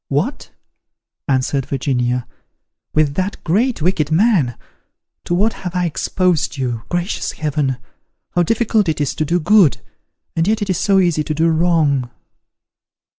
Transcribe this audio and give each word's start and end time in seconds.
"What!" 0.07 0.49
answered 1.27 1.67
Virginia, 1.67 2.25
"with 2.95 3.13
that 3.13 3.37
great 3.43 3.83
wicked 3.83 4.09
man? 4.11 4.57
To 5.25 5.35
what 5.35 5.53
have 5.61 5.75
I 5.75 5.85
exposed 5.85 6.57
you! 6.57 6.81
Gracious 6.89 7.33
heaven! 7.33 7.77
how 8.31 8.41
difficult 8.41 8.89
it 8.89 8.99
is 8.99 9.13
to 9.13 9.25
do 9.25 9.39
good! 9.39 9.77
and 10.35 10.47
yet 10.47 10.63
it 10.63 10.71
is 10.71 10.79
so 10.79 10.97
easy 10.97 11.23
to 11.23 11.35
do 11.35 11.49
wrong." 11.49 12.09